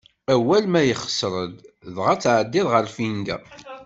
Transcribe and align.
Awal 0.33 0.63
ma 0.71 0.81
yexṣer-d, 0.83 1.55
dɣa 1.95 2.09
ad 2.13 2.21
tɛeddiḍ 2.21 2.67
ɣer 2.69 2.83
lfinga. 2.89 3.37